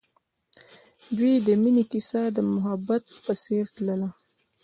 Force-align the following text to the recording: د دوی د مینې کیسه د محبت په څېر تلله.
د 1.05 1.09
دوی 1.17 1.35
د 1.47 1.49
مینې 1.61 1.83
کیسه 1.91 2.21
د 2.35 2.37
محبت 2.53 3.03
په 3.25 3.33
څېر 3.43 3.63
تلله. 3.75 4.09